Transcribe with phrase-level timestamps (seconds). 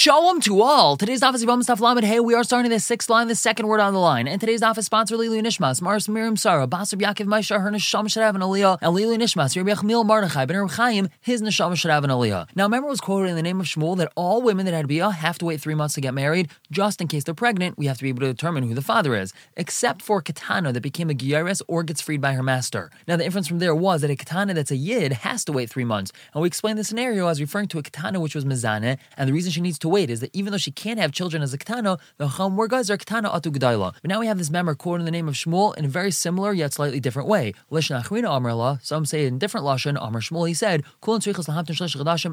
[0.00, 0.96] Shalom to all.
[0.96, 2.04] Today's daf is Yom Staf Lamed.
[2.04, 4.26] Hey, we are starting the sixth line, the second word on the line.
[4.26, 8.10] And today's daf is sponsored Lilu Nishmas, Mars Miriam Sarah, Basar Yaakov Maisha, her Neshama
[8.10, 11.90] should have an Aliyah, and Lilu Nishmas, Rabbi Yachmiel Mardechai, Ben Chaim, his Neshama should
[11.90, 12.48] have an Aliyah.
[12.56, 15.10] Now, remember, was quoted in the name of Shmuel that all women that had Bia
[15.10, 16.50] have to wait three months to get married.
[16.70, 19.14] Just in case they're pregnant, we have to be able to determine who the father
[19.14, 22.90] is, except for Katana that became a Gyaris or gets freed by her master.
[23.06, 25.68] Now, the inference from there was that a Katana that's a Yid has to wait
[25.68, 26.10] three months.
[26.32, 29.34] And we explained the scenario as referring to a Katana which was Mizane, and the
[29.34, 31.58] reason she needs to wait is that even though she can't have children as a
[31.58, 32.28] Ketana, the
[32.68, 33.94] guys are Ketana Atu Gdaila.
[34.00, 36.52] But now we have this member in the name of Shmuel in a very similar
[36.52, 37.52] yet slightly different way.
[37.70, 40.84] Some say in different Lashon, Amr Shmuel, he said,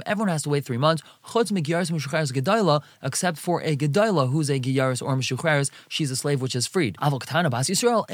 [0.06, 1.04] everyone has to wait three months,
[3.04, 6.96] except for a Gdaila who's a Gyaris or Meshucharis, she's a slave which is freed.
[7.02, 8.06] Aval Ketana Bas Yisrael,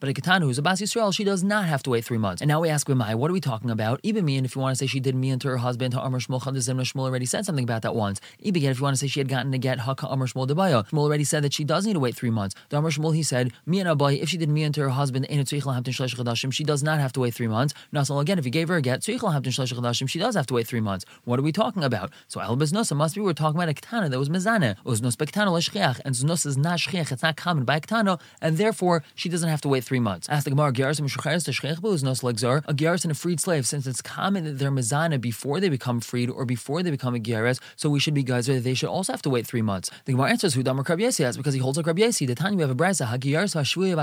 [0.00, 2.40] but a Ketana who's a Bas Yisrael, she does not have to wait three months.
[2.42, 3.98] And now we ask Bimai, what are we talking about?
[4.02, 6.00] Even me, and if you want to say she did me into her husband, to
[6.00, 8.20] Amr Shmuel, Shmuel already said something about that once.
[8.40, 10.88] Ibn if you want to say she had gotten to get Haka Amr Shmuel Debaya.
[10.88, 12.54] Shmuel already said that she does need to wait three months.
[12.68, 15.26] The Amr Shmuel, he said, Mi and Abai, if she did me to her husband,
[15.28, 17.74] she does not have to wait three months.
[17.92, 21.04] Nasal again, if he gave her a get, she does have to wait three months.
[21.24, 22.12] What are we talking about?
[22.28, 24.76] So Elbis Nosa must be we're talking about a Ketana that was Mezane.
[24.84, 29.02] Uznos Bektana Leshchiach, and Znos is not Shchiach, it's not common by Ketana, and therefore
[29.14, 30.28] she doesn't have to wait three months.
[30.28, 33.40] Ask the Gemara, Gyaris and Meshucharis to Shchiach Uznos Legzar, a Gyaris and a freed
[33.40, 37.14] slave, since it's common that they're Mezane before they become freed or before they become
[37.14, 39.90] a Gyaris, so we should be that they should also have to wait three months.
[40.04, 42.26] The Gemara answers who Damar Krabiesi has because he holds like Krabiesi.
[42.26, 43.96] The time we have a brisa Hagiyaris Hashvuya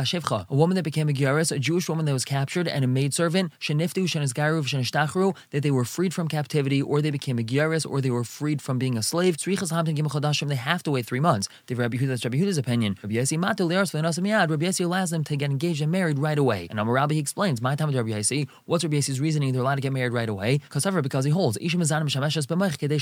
[0.49, 3.51] a woman that became a Giyaris, a Jewish woman that was captured, and a maidservant
[3.59, 8.01] Sheniftu Shenizgaru Shenishtachru, that they were freed from captivity, or they became a Giyaris, or
[8.01, 9.37] they were freed from being a slave.
[9.37, 11.47] Tzrichas Hamtin Gimachodashim, they have to wait three months.
[11.67, 12.97] The Rabbi Huda, that's Rabbi Huda's opinion.
[13.01, 16.67] Rabbi Yasi Matu Venasamiad, Rabbi Yasi allows them to get engaged and married right away.
[16.69, 19.75] And Amarabi he explains, my time with Rabbi Yasi, what's Rabbi Yasi's reasoning they're allowed
[19.75, 20.59] to get married right away?
[20.71, 22.99] Because he holds, Isha Mazanim Shameshas B'mech Kedei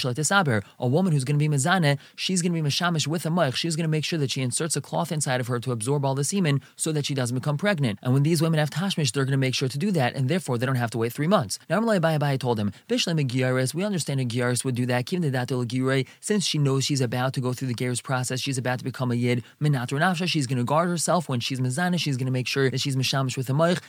[0.80, 3.56] a woman who's going to be Mizane, she's going to be Mashamish with a Moich,
[3.56, 6.06] she's going to make sure that she inserts a cloth inside of her to absorb
[6.06, 8.00] all the semen so that she doesn't become pregnant.
[8.02, 10.30] And when these women have Tashmish, they're going to make sure to do that, and
[10.30, 11.60] therefore they don't have to wait three months.
[11.70, 15.22] Normally, Abai Abai told him, Bishlem Giyaris, we understand a Giyaris would do that, Kim
[15.22, 18.84] the since she knows she's about to go through the Giyaris process, she's about to
[18.84, 21.30] become a Yid, Minatra she's going to guard herself.
[21.30, 23.80] When she's Mizana, she's going to make sure that she's Mashamish with a Moich,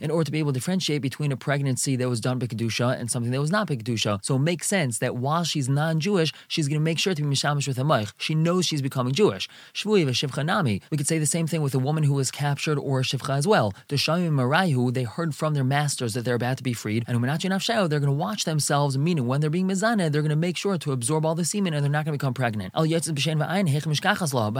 [0.00, 3.10] in order to be able to differentiate between a pregnancy that was done Bikdusha and
[3.10, 4.24] something that was not Bikdusha.
[4.24, 7.28] So it makes sense that while she's non-Jewish, she's going to make sure to be
[7.28, 8.12] mishamish with a moich.
[8.16, 9.48] She knows she's becoming Jewish.
[9.74, 10.80] Shvuy v'shivcha nami.
[10.90, 13.36] We could say the same thing with a woman who was captured or a shivcha
[13.36, 13.74] as well.
[13.88, 17.18] The shamim marayu, they heard from their masters that they're about to be freed, and
[17.18, 18.96] umenachi nafshao, they're going to watch themselves.
[18.96, 21.74] Meaning, when they're being mizana, they're going to make sure to absorb all the semen,
[21.74, 22.72] and they're not going to become pregnant.
[22.72, 22.88] But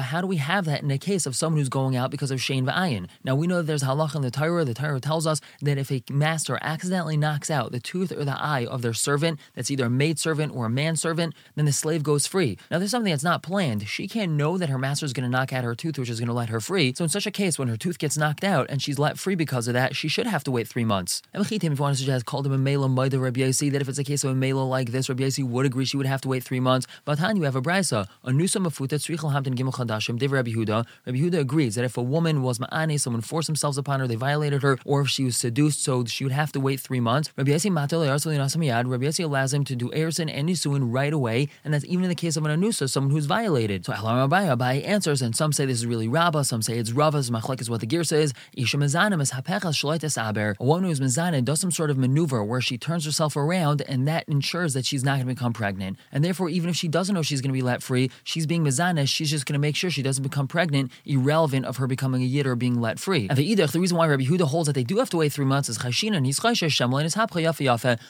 [0.02, 2.40] how do we have that in a case of someone who's going out because of
[2.40, 3.08] shein va'ayin?
[3.24, 4.64] Now we know that there's halach in the Torah.
[4.64, 8.40] The Torah tells us that if a master accidentally knocks out the tooth or the
[8.42, 12.02] eye of their servant, that's either a maid servant or a manservant, then the slave
[12.02, 12.58] goes free.
[12.70, 13.86] Now, there's something that's not planned.
[13.88, 16.18] She can't know that her master is going to knock out her tooth, which is
[16.18, 16.94] going to let her free.
[16.96, 19.34] So, in such a case, when her tooth gets knocked out and she's let free
[19.34, 21.22] because of that, she should have to wait three months.
[21.32, 23.88] And if you want to suggest, called him a Mela Maida Rabbi Yossi, that if
[23.88, 26.20] it's a case of a Mela like this, Rabbi Yossi would agree she would have
[26.22, 26.86] to wait three months.
[27.04, 30.52] But Han, you have a Brisa, a Nusa Mafuta, Tzrichel Hamdan Gimel Chadashim, Div Rabbi
[30.52, 30.86] Huda.
[31.06, 34.14] Rabbi Huda agrees that if a woman was ma'ane, someone forced themselves upon her, they
[34.14, 37.32] violated her, or if she was seduced, so she would have to wait three months.
[37.36, 38.06] Rabbi Yossi Matel
[38.70, 42.08] Rabbi Yossi allows him to do Erison and Nisuin right away, and that's even in
[42.08, 43.84] the case of an Anusa, someone who's violated.
[43.84, 46.92] So Alam Abai, Abai answers, and some say this is really Rabbah, some say it's
[46.92, 48.32] Rava's Machlek is what the gear says.
[48.56, 50.56] Isha Mazanim is Hapechas Shalitas Aber.
[50.60, 54.06] A woman who's Mazana does some sort of maneuver where she turns herself around, and
[54.06, 55.98] that ensures that she's not going to become pregnant.
[56.10, 58.64] And therefore, even if she doesn't know she's going to be let free, she's being
[58.64, 62.22] Mazana, she's just going to make sure she doesn't become pregnant, irrelevant of her becoming
[62.22, 63.26] a Yid or being let free.
[63.28, 65.32] And the Idach, the reason why Rabbi Huda holds that they do have to wait
[65.32, 66.38] three months is Chashina and he's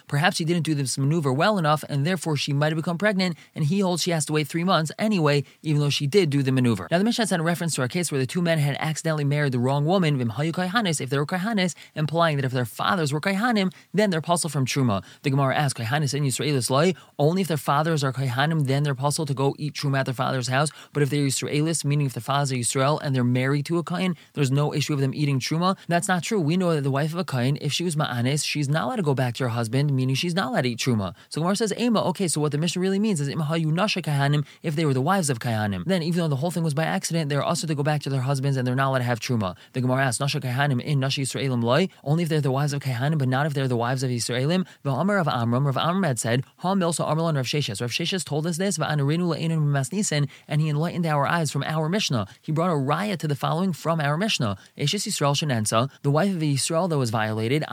[0.09, 3.37] Perhaps he didn't do this maneuver well enough, and therefore she might have become pregnant,
[3.55, 6.43] and he holds she has to wait three months anyway, even though she did do
[6.43, 6.89] the maneuver.
[6.91, 9.25] Now, the Mishnah had a reference to our case where the two men had accidentally
[9.25, 13.73] married the wrong woman, if they were kaihanis, implying that if their fathers were kaihanim,
[13.93, 15.03] then they're puzzle from truma.
[15.23, 18.95] The Gemara asks, kaihanis in Yisraelis loy, only if their fathers are kaihanim, then they're
[18.95, 20.71] puzzle to go eat truma at their father's house.
[20.93, 23.85] But if they're Yisraelis, meaning if the fathers are Yisrael and they're married to a
[23.85, 25.77] kain, there's no issue of them eating truma.
[25.89, 26.41] That's not true.
[26.41, 28.97] We know that the wife of a kain, if she was ma'anis, she's not allowed
[28.97, 31.15] to go back to her husband, meaning she's not allowed to eat truma.
[31.29, 34.95] So Gemara says, Ema, okay, so what the Mishnah really means is if they were
[34.95, 35.85] the wives of Kahanim.
[35.85, 38.11] Then, even though the whole thing was by accident, they're also to go back to
[38.11, 39.57] their husbands and they're not allowed to have truma.
[39.73, 42.81] The Gemara asks, Nasha Kahanim in Nashi Yisraelim loy, only if they're the wives of
[42.81, 44.67] Kahanim, but not if they're the wives of Yisraelim.
[44.85, 47.81] The Amar of Amram, Rav Amram had said, Ha Milsa Amrlan Rav Sheshes.
[47.81, 52.27] Rav Sheshes told us this, and he enlightened our eyes from our Mishnah.
[52.41, 54.57] He brought a riot to the following from our Mishnah.
[54.79, 57.65] Eshes Yisrael Shenensa, the wife of Yisrael that was violated,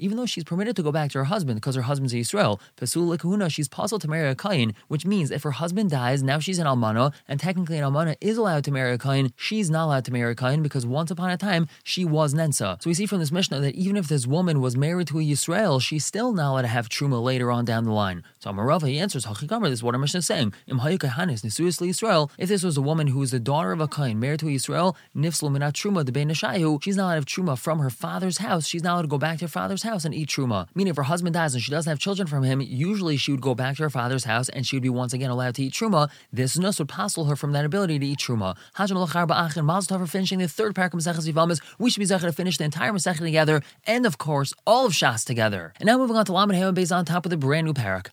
[0.00, 2.60] even though she's permitted to go back to her because her husband's a Yisrael.
[2.76, 6.38] Pesul kahuna, she's puzzled to marry a Kain, which means if her husband dies, now
[6.38, 9.86] she's an Almana, and technically an Almana is allowed to marry a Kain, she's not
[9.86, 12.80] allowed to marry a Kain because once upon a time she was Nensa.
[12.82, 15.22] So we see from this Mishnah that even if this woman was married to a
[15.22, 18.22] Yisrael, she's still not allowed to have Truma later on down the line.
[18.44, 20.52] So Amarava, he answers, Hachikamar, this is what our Mishnah is saying.
[20.66, 24.40] Im Yisrael, if this was a woman who was the daughter of a Kain married
[24.40, 27.88] to a Yisrael, Nifslu Minat Truma, the Bein she's not allowed to Truma from her
[27.88, 28.66] father's house.
[28.66, 30.66] She's not allowed to go back to her father's house and eat Truma.
[30.74, 33.40] Meaning if her husband dies and she doesn't have children from him, usually she would
[33.40, 35.72] go back to her father's house and she would be once again allowed to eat
[35.72, 36.10] Truma.
[36.30, 38.58] This nus would passel her from that ability to eat Truma.
[38.76, 41.62] Hajam Lachar Ba'achin, Mazel for finishing the third parak of Maseches Yivamas.
[41.78, 44.92] We should be Zechar to finish the entire Masechet together and of course all of
[44.92, 45.72] Shas together.
[45.80, 48.08] And now moving on to Lamed Hewa based on top of the brand new parak.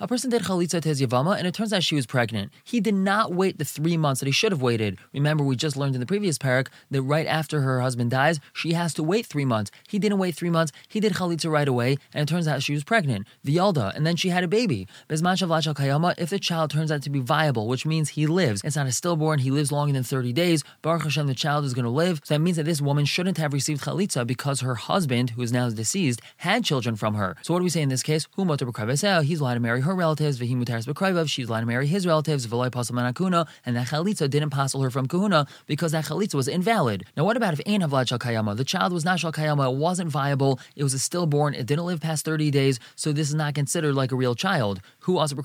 [0.00, 2.50] A person did chalitza to his Yavama and it turns out she was pregnant.
[2.64, 4.98] He did not wait the three months that he should have waited.
[5.12, 8.72] Remember, we just learned in the previous parak that right after her husband dies, she
[8.72, 9.70] has to wait three months.
[9.88, 10.72] He didn't wait three months.
[10.88, 13.26] He did chalitza right away, and it turns out she was pregnant.
[13.44, 14.88] Vialda, and then she had a baby.
[15.10, 15.20] If
[16.30, 19.40] the child turns out to be viable, which means he lives, it's not a stillborn,
[19.40, 22.22] he lives longer than 30 days, Baruch Hashem, the child is going to live.
[22.24, 25.52] So that means that this woman shouldn't have received chalitza because her husband, who is
[25.52, 27.36] now deceased, had children from her.
[27.42, 28.26] So what do we say in this case?
[28.36, 30.38] He's allowed to marry her relatives.
[30.38, 32.44] She's allowed to marry his relatives.
[32.44, 37.04] And that chalitza didn't passel her from kahuna because that chalitza was invalid.
[37.16, 38.56] Now, what about if Ein Havlad Shal Kayama?
[38.56, 41.84] The child was not Shal Kayama, it wasn't viable, it was a stillborn, it didn't
[41.84, 44.80] live past 30 days, so this is not considered like a real child.
[45.00, 45.36] Who also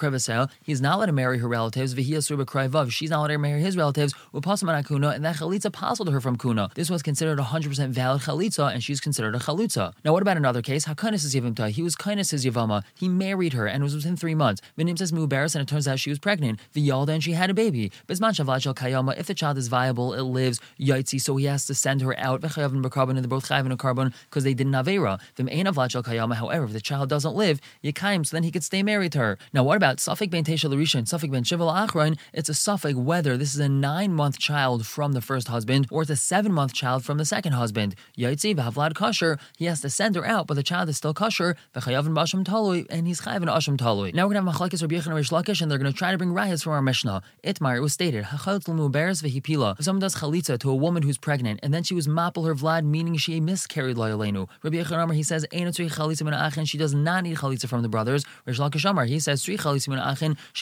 [0.63, 1.95] He's not allowed to marry her relatives.
[1.95, 4.13] She's not allowed to marry his relatives.
[4.33, 6.69] And that chalitza passed her from kuna.
[6.75, 9.93] This was considered a 100% valid chalitza, and she's considered a chalutza.
[10.03, 10.85] Now, what about another case?
[10.85, 11.33] Hakanis is.
[11.33, 12.83] He was kindness Yavama.
[12.95, 14.61] He married her, and was within three months.
[14.77, 16.59] Vinim says Mubaris, and it turns out she was pregnant.
[16.75, 17.91] V'yalda, and she had a baby.
[18.07, 19.17] Bisman Shavlachal Kayama.
[19.17, 20.59] If the child is viable, it lives.
[20.79, 22.41] Yaitzi, so he has to send her out.
[22.41, 25.19] V'chayavin b'karbon, and they're both chayavin a carbon because they did navera.
[25.35, 26.35] V'im ein avlachal kayama.
[26.35, 29.37] However, if the child doesn't live, yikaim, so then he could stay married to her.
[29.53, 32.17] Now, what about Safik ben Tesha Larisha and Safik ben Shival Achron?
[32.33, 36.01] It's a Safik whether this is a nine month child from the first husband or
[36.01, 37.95] it's a seven month child from the second husband.
[38.17, 41.55] Yaitzi v'havlad kasher, he has to send her out, but the child is still kasher.
[41.75, 44.13] V'chayavin talui, and he's chayavin asham talui.
[44.13, 45.97] Now we're going to have machlekes Rabbi Yechon and Rish Lakish, and they're going to
[45.97, 47.21] try to bring rayas from our Mishnah.
[47.43, 49.77] Itmar, it was stated, hachalot l'muberes v'hipila.
[49.77, 52.55] If someone does chalitza to a woman who's pregnant, and then she was mapel her
[52.55, 54.47] vlad, meaning she miscarried loyalenu.
[54.63, 58.25] Rabbi Yechon Amar, he says, she does not need chalitza from the brothers.
[58.45, 59.51] Rish Lakish Amar, he says, she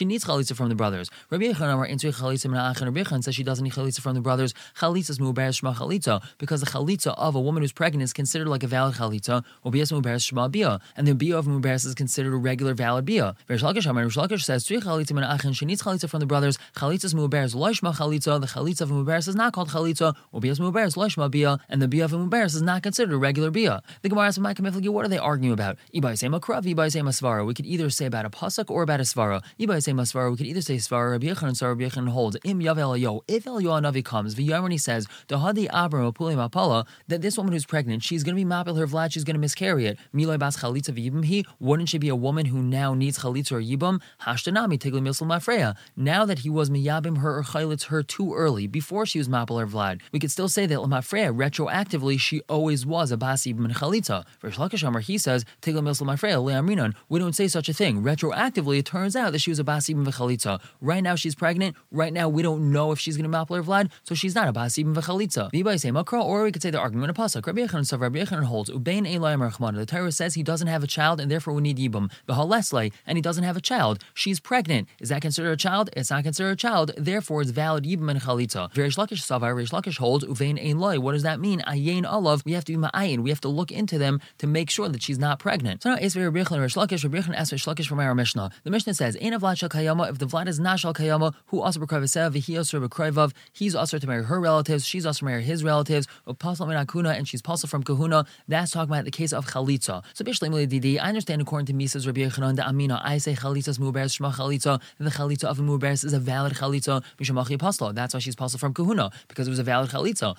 [0.04, 1.10] needs chalitza from the brothers.
[1.30, 4.52] Rabbi Yechon Amar, Rabbi Yechon says she doesn't need chalitza from the brothers.
[4.78, 8.48] Chalitza is muberes shma chalitza, because the chalitza of a woman who's pregnant is considered
[8.48, 11.94] like a valid chalitza, or bias muberes shma bia, and the bia of muberes is
[11.94, 13.34] considered a regular valid bia.
[13.48, 16.58] Rish Lakish Amar, Rish Lakish says, she needs chalitza from the brothers.
[16.76, 20.58] Chalitza is muberes loishma chalitza, the chalitza of muberes is not called chalitza, or bias
[20.58, 23.82] muberes loishma bia, and the bia of muberes is not considered a regular bia.
[24.02, 25.78] The Gemara asks, what are they arguing about?
[25.94, 27.46] Ibai say makrav, Ibai say masvara.
[27.46, 29.42] We could either say about a pasuk or about a svara.
[29.58, 30.30] Ibai say masvara.
[30.30, 31.12] We could either say svara.
[31.12, 33.24] Rabbi Yechon and Rabbi Yechon holds im yav yo.
[33.28, 38.02] If El Navi comes, v'yamrani says dahadi abram apuli mapala that this woman who's pregnant,
[38.02, 39.98] she's going to be mapil her vlad, she's going to miscarry it.
[40.14, 41.24] Milay bas chalitza v'yibim
[41.60, 44.00] Wouldn't she be a woman who now needs chalitza or yibam?
[44.22, 45.76] Hashtanami tigli misl mafreya.
[45.96, 49.60] Now that he was miyabim her or chalitz her too early before she was mapil
[49.60, 53.72] her vlad, we could still say that lamafreya retroactively she always was a basi ibn
[53.72, 54.24] chalitza.
[54.38, 56.94] For Shlakish Amar, he says tigli misl mafreya le'amrinon.
[57.08, 58.02] We don't say such a thing.
[58.02, 60.60] Retroactively, it turns out that she was a basi ibn v'chalitza.
[60.80, 61.76] Right now she's pregnant.
[61.90, 64.48] Right now we don't know if she's going to mapil her vlad, so she's not
[64.48, 65.50] a basi ibn v'chalitza.
[65.52, 67.46] V'ibay say makra, or we could say the argument of pasuk.
[67.46, 69.42] Rabbi Yechon Rabbi Yechon holds ubein elayim.
[69.74, 72.10] The Torah says he doesn't have a child and therefore we need yibum.
[72.28, 73.94] V'haleslay, and he doesn't have a child.
[74.12, 74.88] She's pregnant.
[75.00, 75.90] Is that considered a child?
[75.96, 76.92] It's not considered a child.
[76.96, 78.62] Therefore, it's valid yibum and chalitza.
[78.76, 81.00] Rish Lakish Savar, Rish Lakish holds uvein ein loy.
[81.00, 81.60] What does that mean?
[81.74, 82.42] Ayin olav.
[82.44, 83.20] We have to be ma'ayin.
[83.20, 85.82] We have to look into them to make sure that she's not pregnant.
[85.82, 86.76] So now it's very Rish Lakish.
[86.76, 88.50] Lakish asks Rish Lakish from our Mishnah.
[88.64, 91.60] The Mishnah says, "Ein avlad shal kayama." If the vlad is not shal kayama, who
[91.60, 93.32] also b'kravasev, he also b'kravav.
[93.52, 94.84] He's also to marry her relatives.
[94.84, 96.06] She's also to marry his relatives.
[96.26, 98.26] Apostle minakuna, and she's apostle from kahuna.
[98.48, 100.02] That's talking about the case of chalitza.
[100.14, 100.98] So bishleim didi.
[100.98, 103.00] I understand according to Mises Rabbi Yechanan the Amina.
[103.04, 104.80] I say chalitzas muberes shma chalitza.
[104.98, 107.02] The chalitza of a muberes is a valid chalitza.
[107.18, 107.92] Mishamachi apostle.
[107.92, 110.36] That's why she's apostle from kahuna because it was a valid chalitza.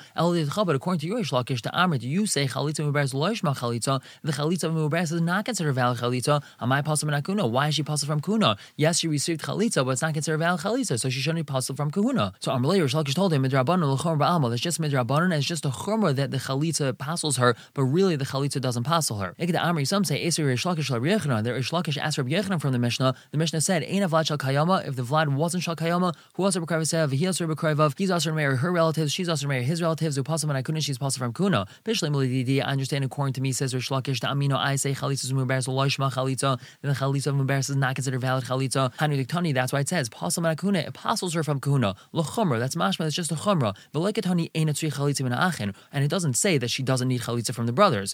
[0.65, 4.01] But according to your Lakish to Amrit, you say chalitza muberes loishma chalitza.
[4.23, 6.43] The chalitza of muberes is not considered a valid chalitza.
[6.59, 7.49] Am I apostle minakuna?
[7.49, 8.57] Why is she apostle from kahuna?
[8.75, 11.51] Yes, she received chalitza, but it's not considered a valid chalitza, so she shouldn't be
[11.51, 12.33] apostle from kahuna.
[12.39, 14.49] So Amalei Rish Lakish told him midrabanan l'chorma ba'alma.
[14.49, 18.15] That's just midrabanan, and it's just a chumra that the chalitza apostles her, but really
[18.15, 19.35] the chalitza doesn't apostle her.
[19.37, 21.43] the some say Esri Rish Lakish Rabbi Yechina.
[21.43, 23.15] There Rish Lakish asked Rabbi Yechina from the Mishnah.
[23.31, 26.59] The Mishnah said, "Ein Vlad Shal Kayama." If the Vlad wasn't Shal Kayama, who also
[26.59, 27.11] B'Kravasev?
[27.11, 27.93] He also B'Kravav.
[27.97, 29.11] He's also marry her relatives.
[29.13, 30.15] She's also marry his relatives.
[30.15, 31.67] Who possible and She's possible from Kuna.
[31.85, 32.61] Mulididi.
[32.61, 34.19] I understand according to me says Rish Lakish.
[34.19, 36.59] The Amino I say Chalitza Mubaris Loishma Chalitza.
[36.81, 38.91] Then the Chalitza Mubaris is not considered valid Chalitza.
[38.97, 39.53] Hanu Diktani.
[39.53, 40.83] That's why it says possible and Kuna.
[40.87, 41.95] Apostles are from Kuna.
[42.13, 42.59] Lachumra.
[42.59, 42.99] That's mashma.
[42.99, 43.75] That's just a chumra.
[43.93, 45.73] V'leketani Ein Tzri Chalitza Min Achin.
[45.91, 48.13] And it doesn't say that she doesn't need Chalitza from the brothers.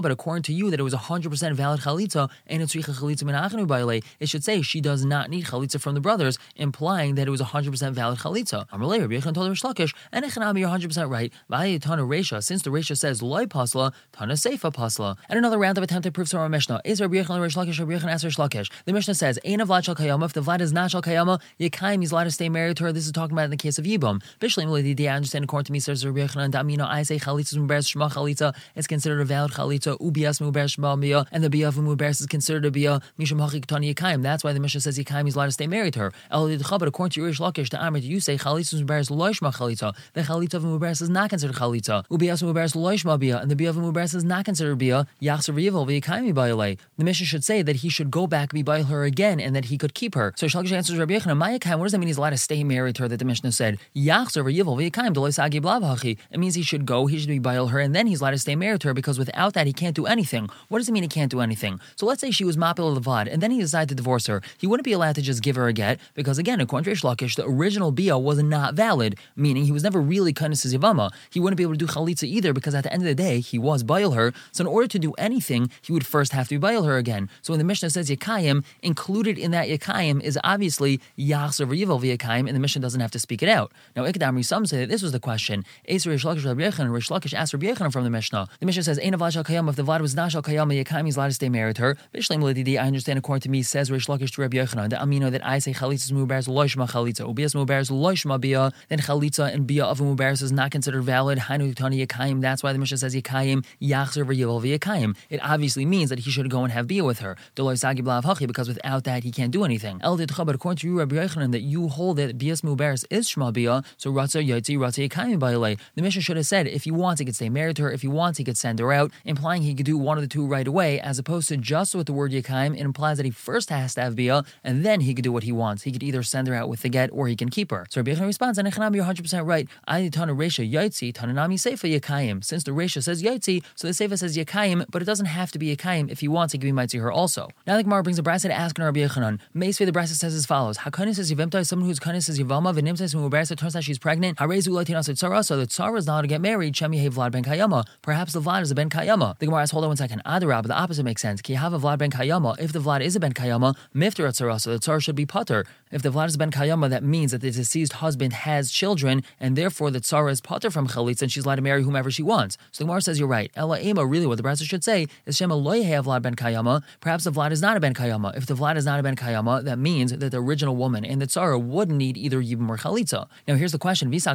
[0.00, 4.02] But according to you that it was 100% valid Chalitza Ein Tzri Chalitza Min Achin
[4.20, 7.40] it should say she does not need Chalitza from the brothers, implying that it was
[7.40, 8.68] 100% valid Chalitza.
[8.70, 11.32] Amalei Rabbi Yechon told Rish and Echanami, you're 100% right.
[11.50, 12.42] V'ayi Tana Resha.
[12.42, 15.16] Since the Resha says Loi Pasla, Tana Seifa Pasla.
[15.28, 16.80] And another round of attempted proofs from our Mishnah.
[16.84, 18.70] Is Rabbi Yechon Rish Lakish, Rabbi Yechon Lakish.
[18.84, 20.24] The Mishnah says, Ein Vlad Shal Kayama.
[20.24, 22.92] If the Vlad is not Shal Kayama, Yekayim, he's allowed to stay married to her.
[22.92, 24.22] This is talking about in the case of Yibum.
[24.40, 28.54] Bishlim I understand according to me, says Rabbi Yechon, Damino, I say Chalitza Shema Chalitza
[28.74, 30.90] is considered a valid Chalitza, Ubias Muberes Shema
[31.32, 33.92] and the of Muberes is considered to be a Bia, Misham Hachik Tani.
[34.22, 36.12] That's why the Mishnah says Yekayim, he's allowed to stay married to her.
[36.30, 39.94] El But according to Rish Lakish, the Amrit, you say Chalitza Muberes Loishma Chalitza.
[40.14, 42.06] The Chalitza of Muberes is not considered Chalitza.
[42.08, 45.86] Ubias Muberes Loishma Bia, and the Bia of Muberes is not considered Bia, Yachser Yivol,
[45.86, 46.78] V'Yekayim Bayalei.
[46.96, 49.66] The Mishnah should say that he should go back, be by her again, and that
[49.66, 50.32] he could keep her.
[50.36, 52.94] So Shlakish answers Rabbi Yechon, Mayakayim, what does that mean he's allowed to stay married
[52.96, 53.78] to her that the Mishnah said?
[53.94, 56.16] Yachser Yivol, V'Yekayim, Deloy Sagi Blavhachi.
[56.30, 58.38] It means he should go, he should be by her, and then he's allowed to
[58.38, 60.48] stay married to her because without that he can't do anything.
[60.68, 61.79] What does it mean he can't do anything?
[61.96, 64.42] So let's say she was Mapil Levad, and then he decided to divorce her.
[64.58, 67.36] He wouldn't be allowed to just give her a get because, again, according to Lakish,
[67.36, 71.10] the original Bia was not valid, meaning he was never really Kanis Yavama.
[71.30, 73.40] He wouldn't be able to do Chalitza either because at the end of the day,
[73.40, 74.32] he was Bail her.
[74.52, 77.28] So in order to do anything, he would first have to Bail her again.
[77.42, 82.46] So when the Mishnah says Yakayim, included in that Yakayim is obviously Yachs over Yakayim,
[82.46, 83.72] and the Mishnah doesn't have to speak it out.
[83.94, 85.64] Now, Ikadam some say that this was the question.
[85.88, 88.48] Rish Lakish Rabbi Yechon, asked from the Mishnah.
[88.58, 91.16] The Mishnah says, Ein Avad Kayam, if the Vlad was not Shal Kayam, Yakayim is
[91.16, 91.96] allowed to stay married to her.
[92.14, 95.58] I understand according to me, says Rish Lakish to Rabbi Yechon, the Amino that I
[95.58, 100.42] say Chalitza Mubaris Loishma Chalitza, Ubias Mubaris Loishma Bia, then Chalitza and Bia of Mubaris
[100.42, 101.38] is not considered valid.
[101.38, 105.16] Hainu Tani Yakayim, that's why the Mishnah says Yakayim, Yachzer Yivol Yakayim.
[105.28, 107.36] It obviously means that he should go and have Bia with her.
[107.56, 110.00] Sagi Blav Hachi, because without that he can't do anything.
[110.02, 113.52] El But according to you, Rabbi Yechon, that you hold that Bias Mubaris is Shma
[113.52, 117.20] Bia, so Ratza Yotzi Ratza Yakayim by The Mishnah should have said if he wants,
[117.20, 117.92] he could stay married to her.
[117.92, 120.28] If he wants, he could send her out, implying he could do one of the
[120.28, 123.30] two right away, as opposed to just with the word Yakaim, it implies that he
[123.30, 125.82] first has to have Bia, and then he could do what he wants.
[125.82, 127.86] He could either send her out with the get, or he can keep her.
[127.90, 129.68] So Rabbi Yechon responds, and Echanami, you're 100% right.
[129.86, 132.44] I Tana Resha Yaitzi, Tananami Seifa Yakayim.
[132.44, 135.58] Since the Resha says Yaitzi, so the Seifa says Yakayim, but it doesn't have to
[135.58, 136.10] be Yakayim.
[136.10, 137.48] If he wants, he can be see her also.
[137.66, 139.38] Now the Gemara brings a brasa to ask Rabbi Yechanan.
[139.54, 143.14] Meisvei the brasa says as follows: Hakanis Yivimta, someone who's Kanis says Yivama, Vinim says
[143.14, 144.38] Mubarasa, turns out she's pregnant.
[144.38, 146.74] Harezu Latinas at Tzara, so the Tzara is not to get married.
[146.74, 147.84] Shemi Vlad ben Kayama.
[148.02, 149.38] Perhaps the Vlad is a ben Kayama.
[149.38, 150.22] The Gemara asks, hold on one second.
[150.24, 151.39] Adarab, the opposite makes sense.
[151.42, 152.58] Ki have a Vlad ben Kayama.
[152.58, 155.64] If the Vlad is a ben Kayama, Mifter Tzara, so the Tzara should be Putter.
[155.90, 159.56] If the Vlad is ben Kayama, that means that the deceased husband has children, and
[159.56, 162.56] therefore the Tzara is Putter from Chalitz, and she's allowed to marry whomever she wants.
[162.72, 163.50] So the Gemara says you're right.
[163.56, 166.82] Ella Ema, really what the Brasa should say is Shema Loye Vlad ben Kayama.
[167.00, 168.36] Perhaps the Vlad is not a ben Kayama.
[168.36, 171.20] If the Vlad is not a ben Kayama, that means that the original woman and
[171.20, 173.26] the Tzara wouldn't need either Yibum or Chalitza.
[173.48, 174.12] Now here's the question.
[174.12, 174.30] If you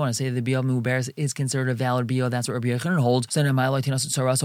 [0.00, 2.68] want to say that the Bia Muberes is considered a valid Bia, that's what Rabbi
[2.68, 3.32] Yechanan holds.
[3.32, 3.42] So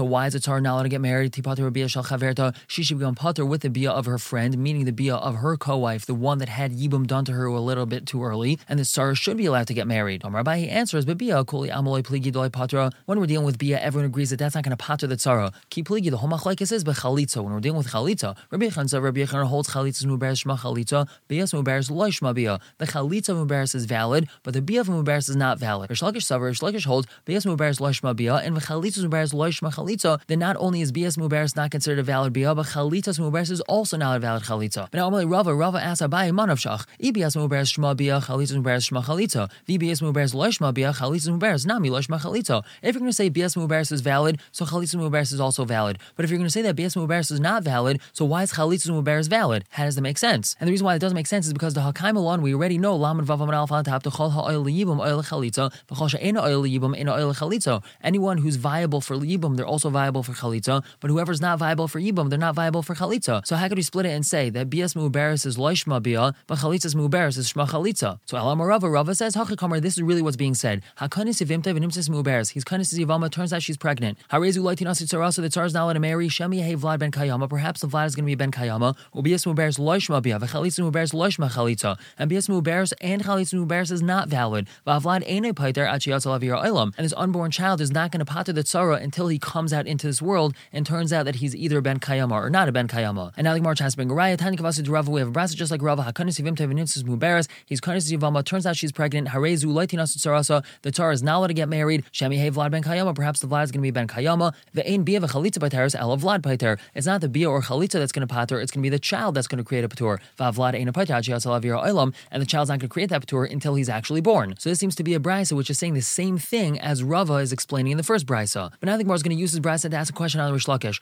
[0.04, 1.32] why is the Tzara not allowed to get married?
[1.34, 4.84] tipater bia shel chaverta, She should become Pater with the Bia of her friend, meaning
[4.84, 7.86] the Bia of her co-wife, the one that had Yibum done to her a little
[7.86, 10.22] bit too early, and the Tzara should be allowed to get married.
[10.24, 12.90] Rabbi he answers, but Bia Kuli Amaloi Pligi Patra.
[13.06, 15.52] When we're dealing with Bia, everyone agrees that that's not going to Pater the Tzara.
[15.70, 17.42] Ki Pligi, the whole machlekes is Chalitza.
[17.42, 21.52] When we're dealing with Chalitza, Rabbi Yechan Rabbi Yechan holds Chalitza Muberes Shma Chalitza, Bias
[21.52, 22.58] Muberes Loishma Bia.
[22.78, 25.90] The Chalitza Muberes is valid, but the Bia of Muberes is not valid.
[25.90, 30.56] Rish Lakish Savar, holds Bias Muberes Loishma Bia, and Chalitza Muberes Loishma Chalitza, then not
[30.58, 33.96] only is Bias Muberes is not considered a valid Bia, but Chalitza Muberes is also
[33.96, 34.88] not a valid Chalitza.
[34.92, 38.88] But now Amalei Rava, Rava asks Abai Manav Shach, Ibias Muberes Shma Bia, Chalitza Muberes
[38.88, 42.62] Shma Chalitza, VBS Muberes Loishma Bia, Chalitza Muberes Nami Loishma Chalitza.
[42.80, 45.98] If you're going to say Bias Muberes is valid, so Chalitza Muberes is also valid.
[46.14, 48.52] But if you're going to say that Bias Muberes is not valid, so why is
[48.52, 49.64] Chalitza Muberes valid?
[49.70, 50.54] How does that make sense?
[50.60, 52.78] And the reason why it doesn't make sense is because the Hakaim alone, we already
[52.78, 56.96] know Laman Vavam Alpha Tap to Chol Ha'oil Yibum Oil Chalitza, V'chol She'ena Oil Yibum
[56.96, 57.82] Ena Oil Chalitza.
[58.00, 62.00] Anyone who's viable for Yibum, they're also viable for Chalitza, but whoever's not viable for
[62.00, 63.46] Yibum, they're not viable for Chalitza.
[63.46, 66.58] So how could we split it and say that Bias Muberes is Loishma Bia, but
[66.58, 68.18] Chalitza's Muberes is Shma Chalitza?
[68.26, 70.82] So Elam Rava, Rava says, Hachakamar, this is really what's being said.
[70.98, 72.50] Hakanis Yivimta V'nimsis Muberes.
[72.50, 74.18] He's Kanis Yivama, turns out she's pregnant.
[74.30, 76.28] Harezu Laitinasi Tzara, so the Tzar's not allowed to marry.
[76.28, 77.48] Shemi Hey Vlad Ben Kayama.
[77.48, 78.96] Perhaps the Vlad is going to be Ben Kayama.
[79.14, 81.98] Ubias Muberes Loishma Bia, V'chalitza Muberes Loishma Chalitza.
[82.18, 84.66] And Bias Muberes and Chalitza Muberes is not valid.
[84.86, 86.94] V'avlad Ene Paiter Achiyat Olam.
[86.96, 89.86] And his unborn child is not going to pater the Tzara until he comes out
[89.86, 92.88] into this world and turns out that he's either ben kayama or not a ben
[92.88, 93.32] kayama.
[93.36, 94.36] And the Gemara has to bring a raya.
[94.36, 95.10] Tani kavasu Rava.
[95.10, 96.02] We have a brasa just like Rava.
[96.02, 97.48] Hakanis yivim tevinimsus muberes.
[97.64, 98.44] He's kanis yivama.
[98.44, 99.28] Turns out she's pregnant.
[99.28, 100.64] Harezu leitinas sarasa.
[100.82, 102.04] The Torah is not allowed to get married.
[102.12, 103.14] Shemi hey Vlad ben kayama.
[103.14, 104.52] Perhaps the Vlad is going to be ben kayama.
[104.74, 106.78] The ain bia v'chalitza pateres ela Vlad pater.
[106.94, 108.60] It's not the bia or chalitza that's going to pater.
[108.60, 110.18] It's going to be the child that's going to create a patur.
[110.38, 111.14] V'avlad ain pater.
[111.14, 114.54] And the child's not going to create that patur until he's actually born.
[114.58, 117.34] So this seems to be a brisa which is saying the same thing as Rava
[117.34, 118.72] is explaining in the first brisa.
[118.80, 120.52] But now the Gemara is going to use this brisa to ask a question on
[120.66, 121.00] Rish Lakish.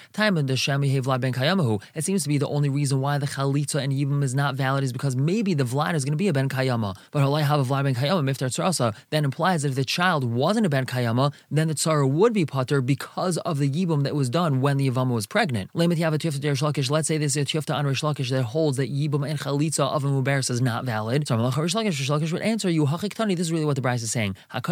[1.95, 4.85] It seems to be the only reason why the chalitza and yibum is not valid
[4.85, 6.97] is because maybe the Vlad is going to be a ben kayama.
[7.11, 10.25] But halai have a Vlad ben kayama miftar tzarasa then implies that if the child
[10.25, 14.15] wasn't a ben kayama, then the tzara would be putter because of the yibum that
[14.15, 15.71] was done when the yavama was pregnant.
[15.75, 15.95] Let's
[17.09, 20.09] say this is a tiyufta on Rish that holds that yibum and chalitza of a
[20.09, 21.29] muberes is not valid.
[21.29, 23.37] So Rish Lakish, Rish Lakish would answer you hachiktani.
[23.37, 24.37] This is really what the Bryce is saying.
[24.55, 24.67] If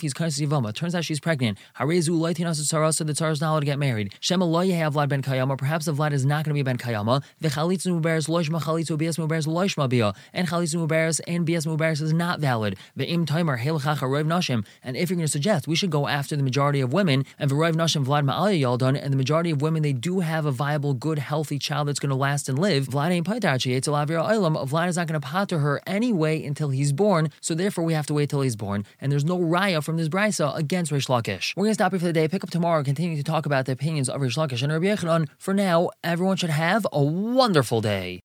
[0.00, 1.58] he's kanis yivama, turns out she's pregnant.
[1.78, 2.94] Harezu loitinas tzara.
[2.94, 4.14] So the is not allowed to get married.
[4.20, 5.56] Shema lo vlad ben kayama.
[5.58, 7.22] Perhaps the vlad is not going to be ben kayama.
[7.40, 10.14] The chalitza muberes loishma chalitza bias muberes loishma bia.
[10.32, 12.76] And chalitza muberes and bias muberes is not valid.
[12.96, 14.64] The im timer helchacha roiv nashim.
[14.82, 17.50] And if you're going to suggest we should go after the majority of women and
[17.50, 20.94] the nashim vlad ma'alya yaldan, and the majority of women they do have a viable,
[20.94, 22.88] good, healthy child that's going to last and live.
[22.88, 23.76] Vlad ain't paitachi.
[23.76, 24.68] It's a oilam.
[24.68, 27.30] Vlad is not going to pater her anyway until he's born.
[27.40, 28.84] So therefore we have to wait till he's born.
[29.00, 31.56] And there's no raya from this brisa against Rish Lakish.
[31.56, 32.28] We're going to stop here for the day.
[32.28, 34.86] Pick up tomorrow and continue to talk about the opinions of Rish Lakish and Rabbi
[34.86, 35.28] Yechanan.
[35.36, 38.12] For now, everyone should have a wonderful day.